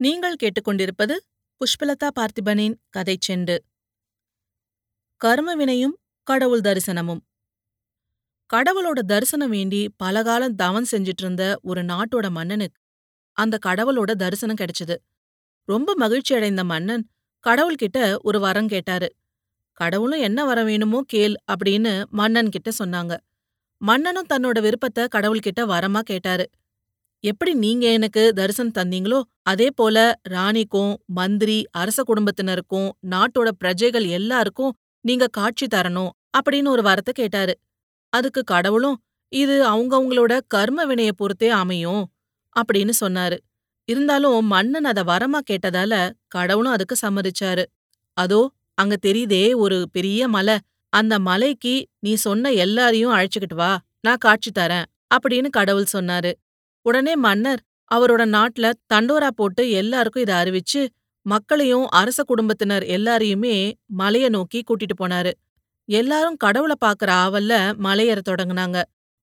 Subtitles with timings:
[0.00, 1.14] நீங்கள் கேட்டுக்கொண்டிருப்பது
[1.60, 3.54] புஷ்பலதா பார்த்திபனின் கதை செண்டு.
[5.20, 5.94] கர்மவினையும்
[6.26, 7.22] கடவுள் தரிசனமும்.
[8.50, 12.78] கடவுளோட தரிசனம் வேண்டி பலகாலம் தவம் செஞ்சிட்டு இருந்த ஒரு நாட்டோட மன்னனுக்கு
[13.36, 14.96] அந்த கடவுளோட தரிசனம் கிடைச்சது.
[15.68, 17.04] ரொம்ப மகிழ்ச்சி அடைந்த மன்னன்
[17.44, 19.08] கடவுள்கிட்ட ஒரு வரம் கேட்டாரு.
[19.80, 23.14] கடவுளும் என்ன வரம் வேணுமோ கேள் அப்படின்னு மன்னன் கிட்ட சொன்னாங்க.
[23.80, 26.46] மன்னனும் தன்னோட விருப்பத்தை கடவுள்கிட்ட வரமா கேட்டாரு.
[27.24, 29.96] எப்படி நீங்க எனக்கு தரிசனம் தந்தீங்களோ அதே போல
[30.28, 37.54] ராணிக்கும் மந்திரி அரச குடும்பத்தினருக்கும் நாட்டோட பிரஜைகள் எல்லாருக்கும் நீங்க காட்சி தரணும் அப்படின்னு ஒரு வரத்தை கேட்டாரு.
[38.12, 38.98] அதுக்கு கடவுளும்
[39.32, 42.02] இது அவங்கவுங்களோட கர்ம வினைய பொறுத்தே அமையும்
[42.56, 43.36] அப்படின்னு சொன்னாரு.
[43.88, 45.94] இருந்தாலும் மன்னன் அத வரமா கேட்டதால
[46.28, 47.64] கடவுளும் அதுக்கு சம்மதிச்சாரு.
[48.16, 48.40] அதோ
[48.78, 50.56] அங்க தெரியுதே ஒரு பெரிய மலை.
[50.92, 51.74] அந்த மலைக்கு
[52.04, 56.30] நீ சொன்ன எல்லாரையும் அழைச்சுக்கிட்டு வா நான் காட்சி தரேன் அப்படின்னு கடவுள் சொன்னாரு.
[56.86, 60.82] உடனே மன்னர் அவரோட நாட்டுல தண்டோரா போட்டு எல்லாருக்கும் இத அறிவிச்சு
[61.26, 63.54] மக்களையும் அரச குடும்பத்தினர் எல்லாரையுமே
[64.00, 65.32] மலைய நோக்கி கூட்டிட்டு போனாரு.
[65.88, 67.54] எல்லாரும் கடவுள பாக்குற ஆவல்ல
[67.86, 68.78] மலையேற தொடங்குனாங்க.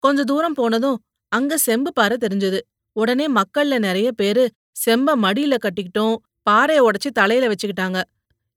[0.04, 0.98] கொஞ்ச தூரம் போனதும்
[1.32, 2.60] அங்க செம்பு பாறை தெரிஞ்சது.
[2.96, 4.44] உடனே மக்கள்ல நிறைய பேரு
[4.86, 6.16] செம்ப மடியில கட்டிக்கிட்டும்
[6.50, 8.00] பாறைய உடைச்சு தலையில வச்சுக்கிட்டாங்க.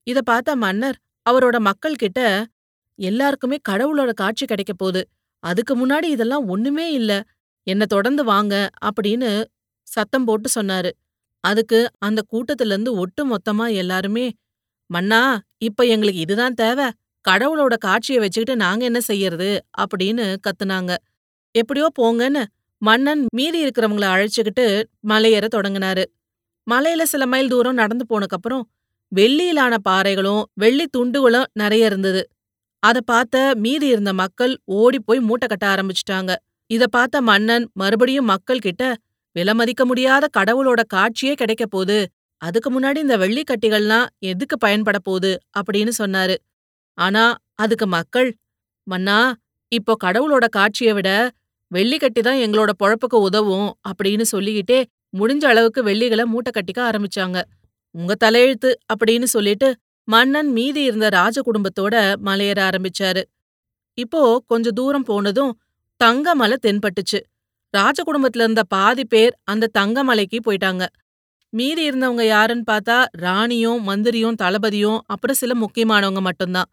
[0.06, 2.20] இத பார்த்த மன்னர் அவரோட மக்கள் கிட்ட
[2.98, 5.02] எல்லாருக்குமே கடவுளோட காட்சி கிடைக்க போகுது.
[5.42, 7.12] அதுக்கு முன்னாடி இதெல்லாம் ஒண்ணுமே இல்ல.
[7.68, 9.30] என்ன தொடர்ந்து வாங்க அப்படின்னு
[9.88, 10.90] சத்தம் போட்டு சொன்னாரு.
[11.44, 14.26] அதுக்கு அந்த கூட்டத்துல இருந்து ஒட்டு மொத்தமா எல்லாருமே
[14.90, 15.20] மன்னா
[15.58, 16.86] இப்ப எங்களுக்கு இதுதான் தேவை.
[17.24, 19.50] கடவுளோட காட்சியை வச்சுக்கிட்டு நாங்க என்ன செய்யறது?
[19.78, 20.92] அப்படின்னு கத்துனாங்க.
[21.54, 22.42] எப்படியோ போங்கன்னு
[22.82, 24.66] மன்னன் மீதி இருக்கிறவங்கள அழைச்சுக்கிட்டு
[25.08, 26.04] மலையேற தொடங்கினாரு.
[26.66, 28.64] மலையில சில மைல் தூரம் நடந்து போனக்கப்புறம்
[29.12, 32.22] வெள்ளியிலான பாறைகளும் வெள்ளி துண்டுகளும் நிறைய இருந்தது.
[32.82, 36.32] அத பார்த்த மீதி இருந்த மக்கள் ஓடி போய் மூட்டை கட்ட ஆரம்பிச்சிட்டாங்க.
[36.70, 38.82] இத பார்த்த மன்னன் மறுபடியும் மக்கள் கிட்ட
[39.36, 41.98] விலை மதிக்க முடியாத கடவுளோட காட்சியே கிடைக்க போகுது.
[42.42, 45.32] அதுக்கு முன்னாடி இந்த வெள்ளிக்கட்டிகள்லாம் எதுக்கு பயன்பட போகுது?
[45.58, 46.36] அப்படின்னு சொன்னாரு.
[46.98, 47.24] ஆனா
[47.54, 48.28] அதுக்கு மக்கள்
[48.86, 49.18] மன்னா
[49.72, 51.10] இப்போ கடவுளோட காட்சியை விட
[51.70, 54.78] வெள்ளிக்கட்டி தான் எங்களோட பொழப்புக்கு உதவும் அப்படின்னு சொல்லிக்கிட்டே
[55.18, 57.38] முடிஞ்ச அளவுக்கு வெள்ளிகளை மூட்டை கட்டிக்க ஆரம்பிச்சாங்க.
[57.94, 59.68] உங்க தலையெழுத்து அப்படின்னு சொல்லிட்டு
[60.08, 61.94] மன்னன் மீதி இருந்த ராஜ குடும்பத்தோட
[62.26, 63.22] மலையேற ஆரம்பிச்சாரு.
[63.98, 65.52] இப்போ கொஞ்ச தூரம் போனதும்
[66.04, 67.20] தங்கமலை தென்பட்டுச்சு.
[67.74, 70.84] ராஜ குடும்பத்துல இருந்த பாதி பேர் அந்த தங்கமலைக்கு போயிட்டாங்க.
[71.52, 76.68] மீதி இருந்தவங்க யாருன்னு பார்த்தா ராணியும் மந்திரியும் தளபதியும் அப்புறம் சில முக்கியமானவங்க மட்டும்தான்.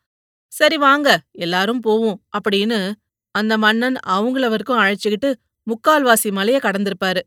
[0.52, 2.80] சரி வாங்க எல்லாரும் போவோம் அப்படின்னு
[3.36, 5.30] அந்த மன்னன் அவங்கள வரைக்கும் அழைச்சுக்கிட்டு
[5.68, 7.22] முக்கால்வாசி மலைய கடந்திருப்பாரு.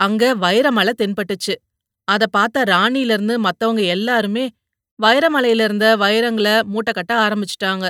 [0.00, 1.54] அங்க வைரமலை தென்பட்டுச்சு.
[2.08, 4.44] அத பார்த்த ராணில இருந்து மத்தவங்க எல்லாருமே
[5.02, 7.86] வைரமலையில இருந்த வைரங்களை மூட்டை கட்ட ஆரம்பிச்சிட்டாங்க.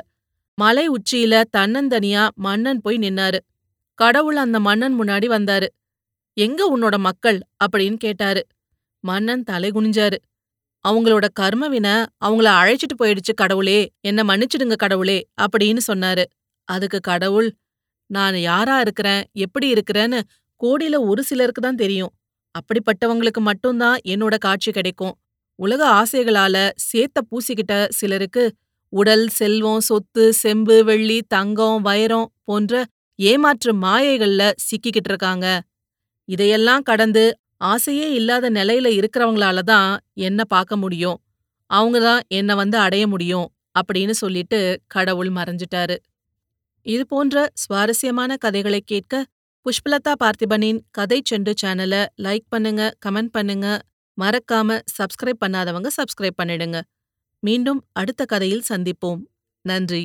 [0.59, 3.39] மலை உச்சியில தன்னந்தனியா மன்னன் போய் நின்னாரு.
[3.94, 5.67] கடவுள் அந்த மன்னன் முன்னாடி வந்தாரு.
[6.37, 7.39] எங்க உன்னோட மக்கள்?
[7.65, 8.47] அப்படின்னு கேட்டாரு.
[9.00, 10.16] மன்னன் தலை குனிஞ்சாரு.
[10.89, 13.91] அவங்களோட கர்மவின அவங்கள அழைச்சிட்டு போயிடுச்சு கடவுளே.
[14.00, 16.25] என்ன மன்னிச்சிடுங்க கடவுளே அப்படின்னு சொன்னாரு.
[16.65, 17.55] அதுக்கு கடவுள்
[18.11, 20.21] நான் யாரா இருக்கிறேன் எப்படி இருக்கிறேன்னு
[20.61, 22.12] கோடியில ஒரு சிலருக்கு தான் தெரியும்.
[22.55, 25.19] அப்படிப்பட்டவங்களுக்கு மட்டும்தான் என்னோட காட்சி கிடைக்கும்.
[25.55, 28.55] உலக ஆசைகளால சேத்த பூசிக்கிட்ட சிலருக்கு
[28.93, 32.85] உடல் செல்வம் சொத்து செம்பு வெள்ளி தங்கம் வைரம் போன்ற
[33.19, 35.47] ஏமாற்று மாயைகள்ல சிக்கிக்கிட்டு இருக்காங்க.
[36.29, 37.25] இதையெல்லாம் கடந்து
[37.73, 39.91] ஆசையே இல்லாத நிலையில இருக்கிறவங்களால தான்
[40.29, 41.19] என்ன பார்க்க முடியும்.
[41.71, 43.47] அவங்க தான் என்ன வந்து அடைய முடியும்
[43.79, 45.97] அப்படின்னு சொல்லிட்டு கடவுள் மறைஞ்சிட்டாரு.
[46.87, 49.25] இது போன்ற சுவாரஸ்யமான கதைகளை கேட்க
[49.67, 53.67] புஷ்பலதா பார்த்திபனின் கதை செண்டு சேனலை லைக் பண்ணுங்க கமெண்ட் பண்ணுங்க.
[54.19, 56.79] மறக்காம சப்ஸ்கிரைப் பண்ணாதவங்க சப்ஸ்கிரைப் பண்ணிடுங்க.
[57.47, 59.23] மீண்டும் அடுத்த கதையில் சந்திப்போம்.
[59.65, 60.03] நன்றி.